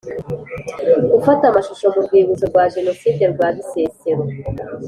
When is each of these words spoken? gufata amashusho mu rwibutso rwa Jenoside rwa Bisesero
gufata 1.11 1.43
amashusho 1.47 1.85
mu 1.93 1.99
rwibutso 2.05 2.45
rwa 2.51 2.63
Jenoside 2.73 3.23
rwa 3.33 3.47
Bisesero 3.55 4.23